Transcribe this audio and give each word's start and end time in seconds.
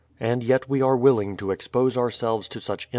And 0.19 0.43
yet 0.43 0.67
we 0.67 0.81
are 0.81 0.97
willing 0.97 1.37
to 1.37 1.51
expose 1.51 1.95
ourselves 1.95 2.47
to 2.47 2.59
such 2.59 2.85
im. 2.85 2.89